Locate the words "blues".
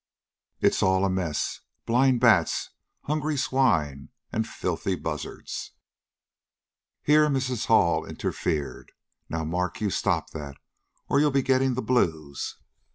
11.83-12.57